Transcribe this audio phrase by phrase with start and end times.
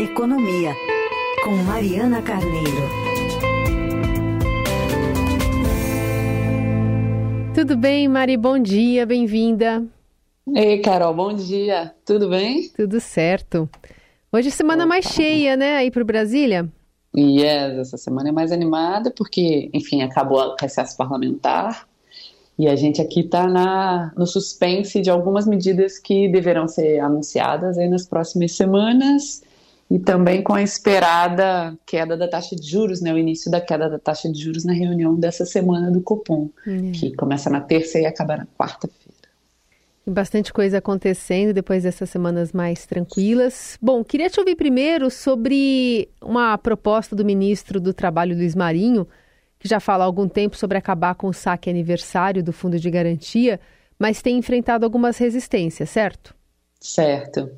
[0.00, 0.74] Economia,
[1.44, 2.88] com Mariana Carneiro.
[7.54, 8.38] Tudo bem, Mari?
[8.38, 9.84] Bom dia, bem-vinda.
[10.54, 11.94] Ei, Carol, bom dia.
[12.02, 12.70] Tudo bem?
[12.70, 13.68] Tudo certo.
[14.32, 14.88] Hoje é semana Opa.
[14.88, 16.66] mais cheia, né, aí para Brasília?
[17.14, 21.86] Yes, essa semana é mais animada porque, enfim, acabou o recesso parlamentar
[22.58, 27.86] e a gente aqui está no suspense de algumas medidas que deverão ser anunciadas aí
[27.86, 29.42] nas próximas semanas
[29.90, 33.90] e também com a esperada queda da taxa de juros, né, o início da queda
[33.90, 36.92] da taxa de juros na reunião dessa semana do Copom, uhum.
[36.92, 39.10] que começa na terça e acaba na quarta-feira.
[40.06, 43.76] Bastante coisa acontecendo depois dessas semanas mais tranquilas.
[43.82, 49.06] Bom, queria te ouvir primeiro sobre uma proposta do ministro do Trabalho, Luiz Marinho,
[49.58, 52.90] que já fala há algum tempo sobre acabar com o saque aniversário do Fundo de
[52.90, 53.60] Garantia,
[53.98, 56.34] mas tem enfrentado algumas resistências, certo?
[56.80, 57.50] Certo.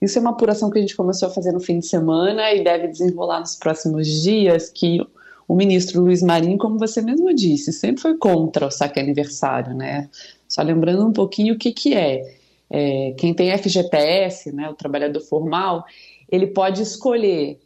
[0.00, 2.62] Isso é uma apuração que a gente começou a fazer no fim de semana e
[2.62, 5.00] deve desenrolar nos próximos dias, que
[5.48, 10.10] o ministro Luiz Marinho, como você mesmo disse, sempre foi contra o saque aniversário, né?
[10.46, 12.22] Só lembrando um pouquinho o que, que é.
[12.68, 15.84] é quem tem FGTS, né, o trabalhador formal,
[16.30, 17.58] ele pode escolher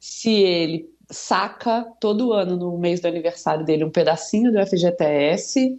[0.00, 5.78] se ele saca todo ano, no mês do aniversário dele, um pedacinho do FGTS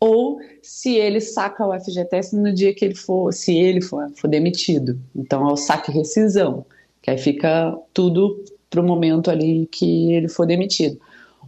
[0.00, 4.28] ou se ele saca o FGTS no dia que ele for, se ele for, for
[4.28, 4.98] demitido.
[5.14, 6.64] Então é o saque rescisão,
[7.02, 10.98] que aí fica tudo para o momento ali que ele for demitido.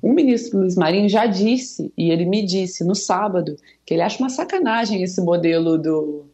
[0.02, 4.18] O ministro Luiz Marinho já disse, e ele me disse no sábado, que ele acha
[4.18, 6.26] uma sacanagem esse modelo do,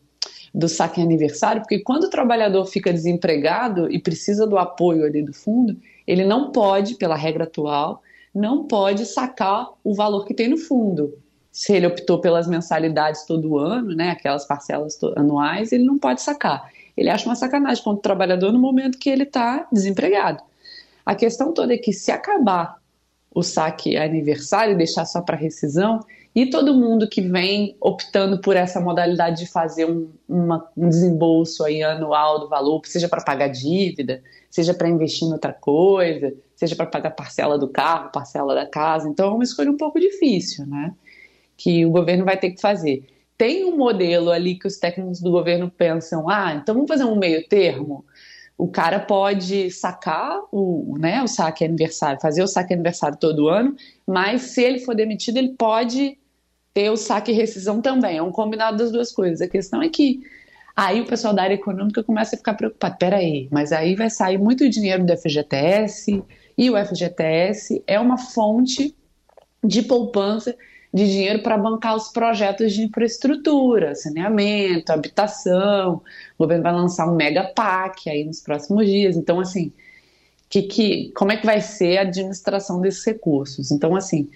[0.53, 5.35] do saque aniversário, porque quando o trabalhador fica desempregado e precisa do apoio ali do
[5.35, 8.03] fundo, ele não pode, pela regra atual,
[8.35, 11.15] não pode sacar o valor que tem no fundo
[11.51, 16.71] se ele optou pelas mensalidades todo ano, né, aquelas parcelas anuais, ele não pode sacar.
[16.97, 20.43] Ele acha uma sacanagem contra o trabalhador no momento que ele está desempregado.
[21.05, 22.79] A questão toda é que se acabar
[23.35, 26.01] o saque aniversário deixar só para rescisão,
[26.35, 31.65] e todo mundo que vem optando por essa modalidade de fazer um, uma, um desembolso
[31.65, 36.77] aí anual do valor, seja para pagar dívida, seja para investir em outra coisa, seja
[36.77, 40.67] para pagar parcela do carro, parcela da casa, então é uma escolha um pouco difícil,
[40.67, 40.95] né?
[41.59, 43.05] Que o governo vai ter que fazer.
[43.37, 47.19] Tem um modelo ali que os técnicos do governo pensam: ah, então vamos fazer um
[47.19, 48.05] meio termo.
[48.57, 53.77] O cara pode sacar o, né, o saque aniversário, fazer o saque aniversário todo ano,
[54.07, 56.19] mas se ele for demitido, ele pode
[56.75, 58.17] ter o saque rescisão também.
[58.17, 59.41] É um combinado das duas coisas.
[59.41, 60.23] A questão é que
[60.75, 62.97] aí o pessoal da área econômica começa a ficar preocupado.
[62.99, 66.23] Peraí, mas aí vai sair muito dinheiro do FGTS,
[66.57, 68.97] e o FGTS é uma fonte
[69.63, 70.57] de poupança
[70.93, 76.03] de dinheiro para bancar os projetos de infraestrutura, saneamento, habitação.
[76.39, 79.17] O governo vai lançar um mega PAC aí nos próximos dias.
[79.17, 79.73] Então, assim,
[80.49, 83.71] que, que, como é que vai ser a administração desses recursos?
[83.71, 84.29] Então, assim,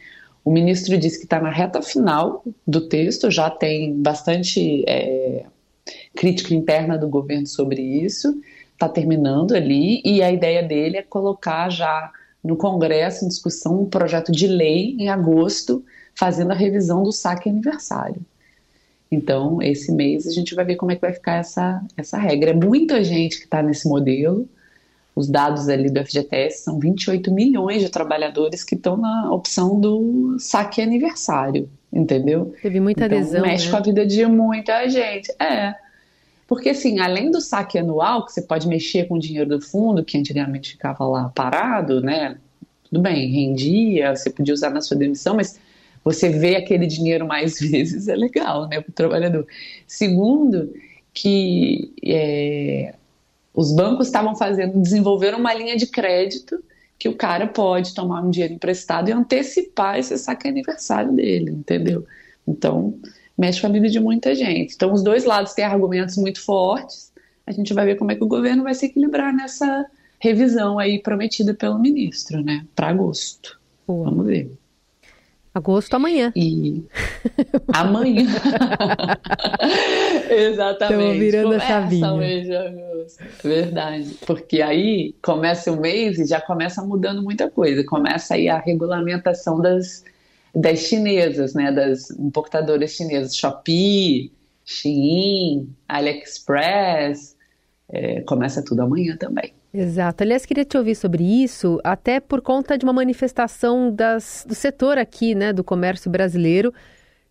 [0.45, 5.47] o ministro disse que está na reta final do texto, já tem bastante é,
[6.15, 8.41] crítica interna do governo sobre isso,
[8.73, 12.11] está terminando ali, e a ideia dele é colocar já
[12.43, 17.49] no Congresso em discussão um projeto de lei em agosto fazendo a revisão do saque
[17.49, 18.21] aniversário.
[19.13, 22.51] Então, esse mês a gente vai ver como é que vai ficar essa, essa regra.
[22.51, 24.49] É muita gente que está nesse modelo.
[25.15, 30.39] Os dados ali do FGTS são 28 milhões de trabalhadores que estão na opção do
[30.39, 32.55] saque aniversário, entendeu?
[32.63, 33.43] Teve muita então, adesão.
[33.43, 33.71] Mexe né?
[33.71, 35.31] com a vida de muita gente.
[35.39, 35.75] É.
[36.49, 40.03] Porque, assim, além do saque anual, que você pode mexer com o dinheiro do fundo,
[40.03, 42.39] que antigamente ficava lá parado, né?
[42.85, 45.59] Tudo bem, rendia, você podia usar na sua demissão, mas
[46.05, 49.47] você vê aquele dinheiro mais vezes é legal, né, para o trabalhador.
[49.87, 50.73] Segundo,
[51.13, 52.95] que é,
[53.55, 56.63] os bancos estavam fazendo, desenvolveram uma linha de crédito
[56.99, 62.07] que o cara pode tomar um dinheiro emprestado e antecipar esse saque aniversário dele, entendeu?
[62.47, 62.95] Então,
[63.37, 64.75] mexe com a vida de muita gente.
[64.75, 67.13] Então, os dois lados têm argumentos muito fortes.
[67.45, 69.85] A gente vai ver como é que o governo vai se equilibrar nessa
[70.21, 73.61] revisão aí prometida pelo ministro, né, para agosto.
[73.87, 74.62] Vamos ver.
[75.55, 76.33] Agosto amanhã.
[76.35, 76.83] E
[77.75, 78.25] amanhã.
[80.31, 80.95] Exatamente.
[80.95, 82.15] Estamos virando começa a chavinha.
[82.15, 83.25] mês de agosto.
[83.45, 84.17] Verdade.
[84.27, 87.85] Porque aí começa o mês e já começa mudando muita coisa.
[87.85, 90.03] Começa aí a regulamentação das,
[90.55, 91.71] das chinesas, né?
[91.71, 93.37] Das importadoras chinesas.
[93.37, 94.33] Shopee,
[94.65, 97.37] Shein, AliExpress.
[97.91, 99.53] É, começa tudo amanhã também.
[99.75, 100.23] Exato.
[100.23, 104.99] Aliás, queria te ouvir sobre isso, até por conta de uma manifestação das, do setor
[104.99, 106.75] aqui, né, do comércio brasileiro,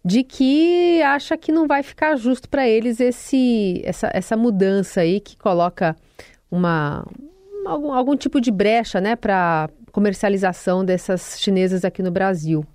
[0.04, 5.20] de que acha que não vai ficar justo para eles esse, essa, essa mudança aí
[5.20, 5.96] que coloca
[6.50, 7.06] uma,
[7.64, 12.66] algum, algum tipo de brecha né, para comercialização dessas chinesas aqui no Brasil.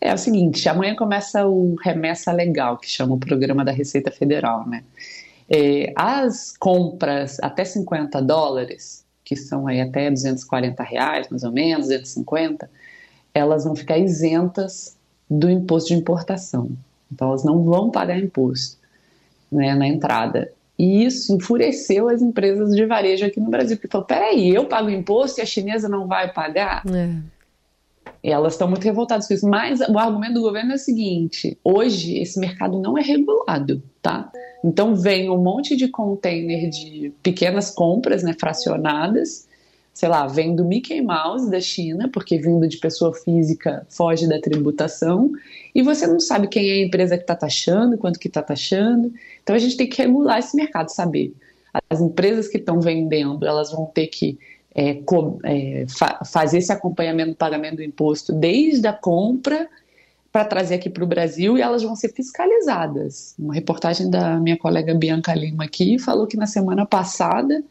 [0.00, 4.10] É, é o seguinte, amanhã começa o Remessa Legal, que chama o programa da Receita
[4.10, 4.82] Federal, né?
[5.54, 11.88] É, as compras até 50 dólares, que são aí até 240 reais, mais ou menos,
[11.88, 12.70] 250,
[13.34, 14.96] elas vão ficar isentas
[15.28, 16.70] do imposto de importação.
[17.12, 18.78] Então, elas não vão pagar imposto
[19.50, 20.50] né, na entrada.
[20.78, 24.88] E isso enfureceu as empresas de varejo aqui no Brasil, porque falou: peraí, eu pago
[24.88, 26.82] imposto e a chinesa não vai pagar?
[26.86, 27.14] É.
[28.22, 29.48] E elas estão muito revoltadas com isso.
[29.48, 34.30] Mas o argumento do governo é o seguinte: hoje esse mercado não é regulado, tá?
[34.64, 39.48] Então vem um monte de container de pequenas compras, né, fracionadas,
[39.92, 44.40] sei lá, vem do Mickey Mouse da China, porque vindo de pessoa física foge da
[44.40, 45.30] tributação,
[45.74, 49.12] e você não sabe quem é a empresa que está taxando, quanto que está taxando.
[49.42, 51.34] Então a gente tem que regular esse mercado, saber.
[51.90, 54.38] As empresas que estão vendendo, elas vão ter que
[54.74, 54.98] é,
[55.44, 59.68] é, fa fazer esse acompanhamento do pagamento do imposto desde a compra
[60.30, 63.34] para trazer aqui para o Brasil e elas vão ser fiscalizadas.
[63.38, 67.62] Uma reportagem da minha colega Bianca Lima aqui falou que na semana passada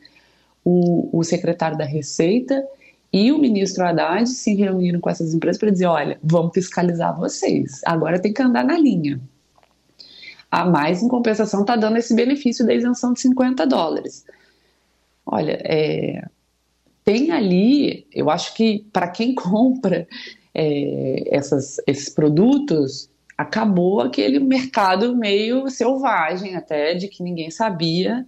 [0.64, 2.64] o, o secretário da Receita
[3.12, 7.82] e o ministro Haddad se reuniram com essas empresas para dizer: olha, vamos fiscalizar vocês,
[7.84, 9.20] agora tem que andar na linha.
[10.52, 14.26] A mais, em compensação, está dando esse benefício da isenção de 50 dólares.
[15.26, 16.26] Olha, é,
[17.04, 20.08] tem ali, eu acho que para quem compra
[20.54, 28.26] é, essas, esses produtos, acabou aquele mercado meio selvagem até, de que ninguém sabia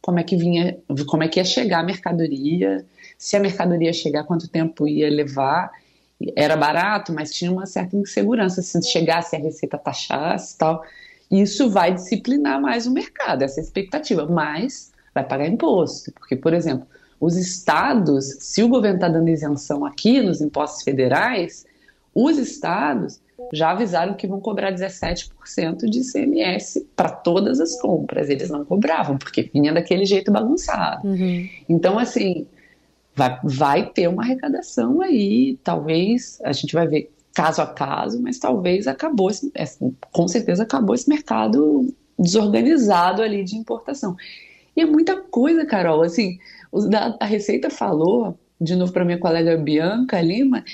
[0.00, 0.76] como é que vinha,
[1.06, 2.84] como é que ia chegar a mercadoria,
[3.16, 5.70] se a mercadoria ia chegar, quanto tempo ia levar.
[6.36, 10.84] Era barato, mas tinha uma certa insegurança se chegasse a receita taxasse e tal.
[11.30, 16.86] Isso vai disciplinar mais o mercado, essa expectativa, mas vai pagar imposto, porque, por exemplo,
[17.22, 21.64] os estados, se o governo está dando isenção aqui nos impostos federais,
[22.12, 23.20] os estados
[23.52, 28.28] já avisaram que vão cobrar 17% de ICMS para todas as compras.
[28.28, 31.06] Eles não cobravam, porque vinha daquele jeito bagunçado.
[31.06, 31.48] Uhum.
[31.68, 32.44] Então, assim,
[33.14, 38.36] vai, vai ter uma arrecadação aí, talvez, a gente vai ver caso a caso, mas
[38.40, 41.86] talvez acabou, esse, com certeza acabou esse mercado
[42.18, 44.16] desorganizado ali de importação.
[44.76, 46.38] E é muita coisa, Carol, assim,
[47.20, 50.64] a Receita falou, de novo para minha colega Bianca Lima,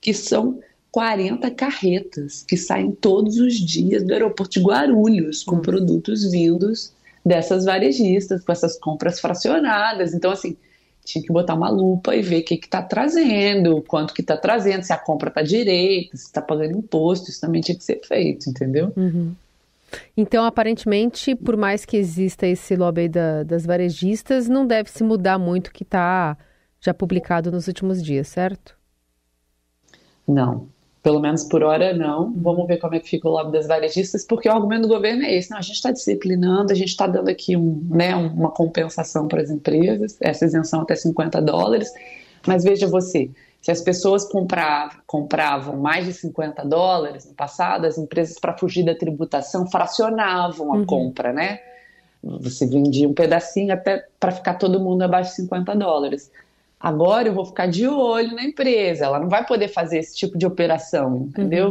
[0.00, 0.60] que são
[0.90, 5.60] 40 carretas que saem todos os dias do aeroporto de Guarulhos com hum.
[5.60, 6.92] produtos vindos
[7.24, 10.14] dessas varejistas, com essas compras fracionadas.
[10.14, 10.56] Então, assim,
[11.04, 14.84] tinha que botar uma lupa e ver o que está trazendo, quanto que está trazendo,
[14.84, 18.48] se a compra está direita, se está pagando imposto, isso também tinha que ser feito,
[18.48, 18.92] entendeu?
[18.96, 19.34] Uhum.
[20.16, 25.38] Então, aparentemente, por mais que exista esse lobby da, das varejistas, não deve se mudar
[25.38, 26.36] muito o que está
[26.80, 28.76] já publicado nos últimos dias, certo?
[30.26, 30.68] Não,
[31.02, 32.32] pelo menos por hora não.
[32.36, 35.22] Vamos ver como é que fica o lobby das varejistas, porque o argumento do governo
[35.22, 38.50] é esse: não, a gente está disciplinando, a gente está dando aqui um, né, uma
[38.50, 41.92] compensação para as empresas, essa isenção até 50 dólares.
[42.46, 43.30] Mas veja você,
[43.66, 48.84] se as pessoas compravam, compravam mais de 50 dólares no passado, as empresas, para fugir
[48.84, 50.86] da tributação, fracionavam a uhum.
[50.86, 51.58] compra, né?
[52.22, 56.30] Você vendia um pedacinho até para ficar todo mundo abaixo de 50 dólares.
[56.78, 60.38] Agora eu vou ficar de olho na empresa, ela não vai poder fazer esse tipo
[60.38, 61.70] de operação, entendeu?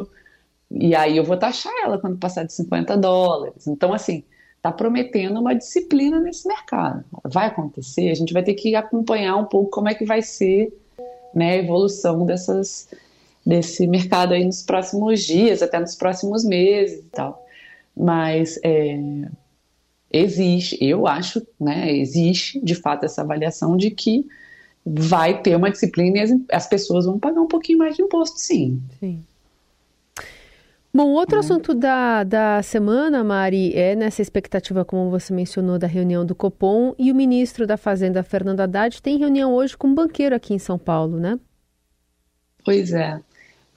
[0.69, 0.77] Uhum.
[0.81, 3.67] E aí eu vou taxar ela quando passar de 50 dólares.
[3.67, 4.21] Então, assim,
[4.57, 7.05] está prometendo uma disciplina nesse mercado.
[7.23, 10.73] Vai acontecer, a gente vai ter que acompanhar um pouco como é que vai ser
[11.35, 12.87] né, a evolução dessas,
[13.45, 17.45] desse mercado aí nos próximos dias, até nos próximos meses e tal.
[17.95, 18.97] Mas é,
[20.11, 24.25] existe, eu acho, né, existe de fato essa avaliação de que
[24.85, 28.39] vai ter uma disciplina e as, as pessoas vão pagar um pouquinho mais de imposto,
[28.39, 28.81] sim.
[28.99, 29.23] Sim.
[30.95, 36.25] Bom, outro assunto da, da semana, Mari, é nessa expectativa, como você mencionou, da reunião
[36.25, 40.33] do Copom e o ministro da Fazenda, Fernando Haddad, tem reunião hoje com um banqueiro
[40.33, 41.37] aqui em São Paulo, né?
[42.63, 43.19] Pois é.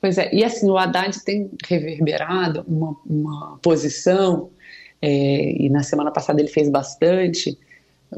[0.01, 0.33] Pois é.
[0.33, 4.51] E assim, o Haddad tem reverberado uma, uma posição,
[5.03, 7.59] é, e na semana passada ele fez bastante,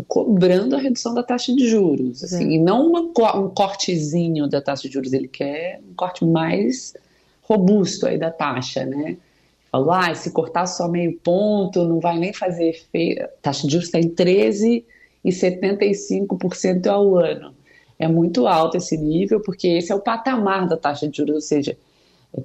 [0.08, 2.22] cobrando a redução da taxa de juros.
[2.22, 2.52] Assim, é.
[2.56, 3.00] E não uma,
[3.34, 6.92] um cortezinho da taxa de juros, ele quer um corte mais
[7.50, 9.18] robusto aí da taxa, né?
[9.72, 13.22] Falou, ah, se cortar só meio ponto, não vai nem fazer efeito.
[13.22, 17.52] A taxa de juros está em 13,75% ao ano.
[17.98, 21.40] É muito alto esse nível, porque esse é o patamar da taxa de juros, ou
[21.40, 21.76] seja,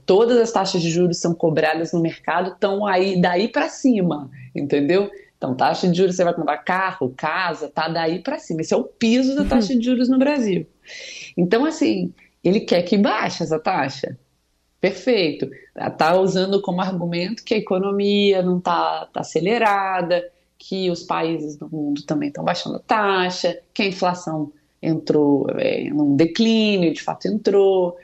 [0.06, 5.10] todas as taxas de juros são cobradas no mercado, estão aí daí para cima, entendeu?
[5.38, 8.62] Então, taxa de juros, você vai comprar carro, casa, tá daí para cima.
[8.62, 10.66] Esse é o piso da taxa de juros no Brasil.
[11.38, 14.18] Então, assim, ele quer que baixe essa taxa.
[14.80, 15.50] Perfeito.
[15.76, 20.24] Está usando como argumento que a economia não está tá acelerada,
[20.58, 24.52] que os países do mundo também estão baixando taxa, que a inflação
[24.82, 27.98] entrou é, num declínio, de fato entrou.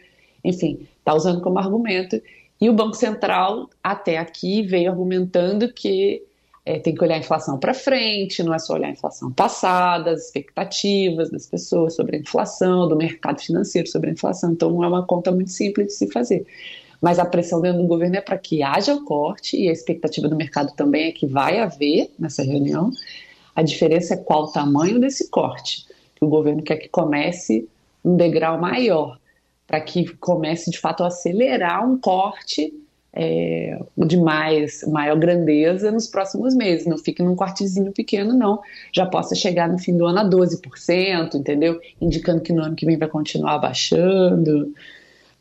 [0.44, 2.22] Enfim, está usando como argumento.
[2.60, 6.24] E o Banco Central, até aqui, veio argumentando que
[6.66, 10.12] é, tem que olhar a inflação para frente, não é só olhar a inflação passada,
[10.12, 14.52] as expectativas das pessoas sobre a inflação, do mercado financeiro sobre a inflação.
[14.52, 16.46] Então, não é uma conta muito simples de se fazer.
[17.02, 20.28] Mas a pressão dentro do governo é para que haja o corte, e a expectativa
[20.28, 22.92] do mercado também é que vai haver nessa reunião.
[23.56, 25.88] A diferença é qual o tamanho desse corte.
[26.16, 27.68] Que o governo quer que comece
[28.06, 29.18] um degrau maior,
[29.66, 32.72] para que comece de fato a acelerar um corte
[33.14, 36.88] é, de mais, maior grandeza nos próximos meses.
[36.88, 38.62] Não fique num cortezinho pequeno, não.
[38.92, 41.80] Já possa chegar no fim do ano a 12%, entendeu?
[42.00, 44.74] Indicando que no ano que vem vai continuar baixando.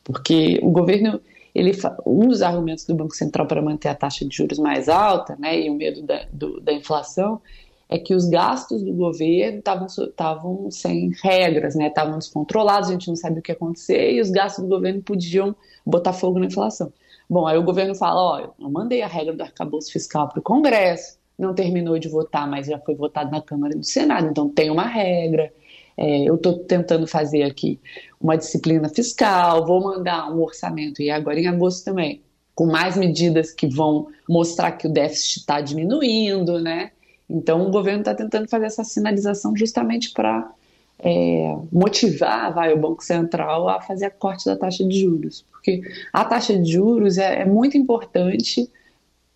[0.02, 1.20] Porque o governo,
[1.54, 1.72] ele,
[2.04, 5.60] um dos argumentos do Banco Central para manter a taxa de juros mais alta, né,
[5.60, 7.40] e o medo da, do, da inflação,
[7.90, 13.16] é que os gastos do governo estavam sem regras, né, estavam descontrolados, a gente não
[13.16, 16.92] sabia o que ia acontecer, e os gastos do governo podiam botar fogo na inflação.
[17.28, 20.42] Bom, aí o governo fala: ó, eu mandei a regra do arcabouço fiscal para o
[20.42, 24.48] Congresso, não terminou de votar, mas já foi votado na Câmara e no Senado, então
[24.48, 25.52] tem uma regra.
[25.96, 27.78] É, eu estou tentando fazer aqui
[28.20, 32.22] uma disciplina fiscal, vou mandar um orçamento, e agora em agosto também,
[32.54, 36.92] com mais medidas que vão mostrar que o déficit está diminuindo, né?
[37.30, 40.50] Então o governo está tentando fazer essa sinalização justamente para
[40.98, 45.80] é, motivar vai, o Banco Central a fazer a corte da taxa de juros, porque
[46.12, 48.68] a taxa de juros é, é muito importante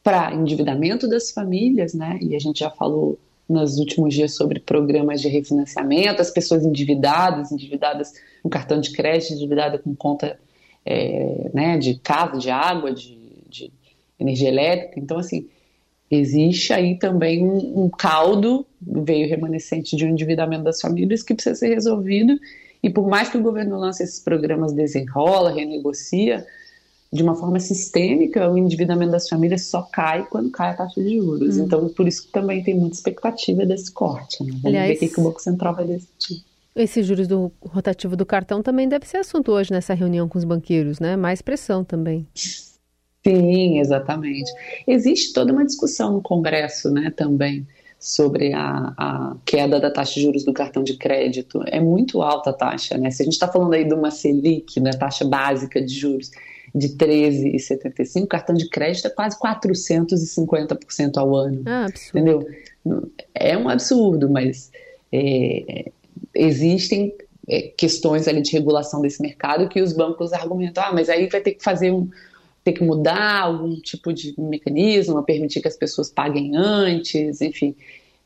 [0.03, 2.19] para endividamento das famílias, né?
[2.21, 7.53] E a gente já falou nos últimos dias sobre programas de refinanciamento, as pessoas endividadas,
[7.53, 10.39] endividadas com cartão de crédito, endividadas com conta
[10.85, 13.73] é, né, de casa, de água, de, de
[14.19, 15.01] energia elétrica.
[15.01, 15.47] Então, assim,
[16.11, 21.55] existe aí também um, um caldo, veio remanescente de um endividamento das famílias que precisa
[21.55, 22.39] ser resolvido.
[22.83, 26.47] E por mais que o governo lance esses programas, desenrola, renegocia,
[27.15, 31.17] de uma forma sistêmica, o endividamento das famílias só cai quando cai a taxa de
[31.17, 31.57] juros.
[31.57, 31.65] Hum.
[31.65, 34.43] Então, por isso que também tem muita expectativa desse corte.
[34.43, 34.51] Né?
[34.51, 36.43] Vamos Aliás, ver o que, que o Banco Central vai decidir.
[36.75, 40.45] Esses juros do rotativo do cartão também deve ser assunto hoje nessa reunião com os
[40.45, 41.17] banqueiros, né?
[41.17, 42.27] Mais pressão também.
[43.27, 44.53] Sim, exatamente.
[44.87, 47.67] Existe toda uma discussão no Congresso, né, também,
[47.99, 51.63] sobre a, a, queda da taxa de juros do cartão de crédito.
[51.67, 53.11] É muito alta a taxa, né?
[53.11, 56.31] Se a gente está falando aí de uma Selic, né, taxa básica de juros,
[56.75, 61.63] de 13,75, cartão de crédito é quase 450% ao ano.
[61.65, 62.19] Ah, absurdo.
[62.19, 62.49] Entendeu?
[63.35, 64.71] É um absurdo, mas
[65.11, 65.91] é,
[66.35, 67.15] existem
[67.49, 71.41] é, questões ali de regulação desse mercado que os bancos argumentam, ah, mas aí vai
[71.41, 72.11] ter que fazer um
[72.65, 77.77] ter que mudar algum tipo de mecanismo, permitir que as pessoas paguem antes, enfim.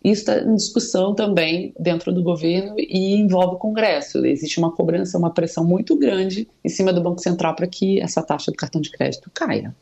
[0.03, 4.25] Isso está em discussão também dentro do governo e envolve o Congresso.
[4.25, 8.23] Existe uma cobrança, uma pressão muito grande em cima do Banco Central para que essa
[8.23, 9.75] taxa do cartão de crédito caia.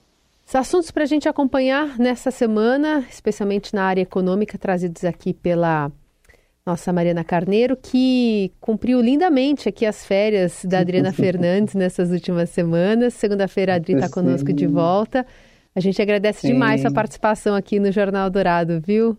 [0.47, 5.93] Os assuntos para a gente acompanhar nessa semana, especialmente na área econômica, trazidos aqui pela
[6.67, 13.15] nossa Mariana Carneiro, que cumpriu lindamente aqui as férias da Adriana Fernandes nessas últimas semanas.
[13.15, 15.25] Segunda-feira a Adri está conosco de volta.
[15.77, 16.55] A gente agradece Sim.
[16.55, 19.17] demais sua participação aqui no Jornal Dourado, viu?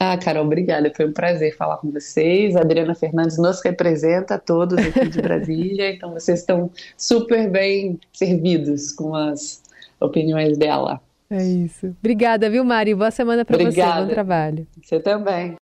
[0.00, 0.92] Ah, Carol, obrigada.
[0.96, 2.56] Foi um prazer falar com vocês.
[2.56, 8.92] A Adriana Fernandes nos representa todos aqui de Brasília, então vocês estão super bem servidos
[8.92, 9.62] com as
[10.00, 11.00] opiniões dela.
[11.30, 11.94] É isso.
[12.00, 12.94] Obrigada, viu, Mari?
[12.94, 13.82] Boa semana para você.
[13.82, 14.66] Bom trabalho.
[14.82, 15.56] Você também.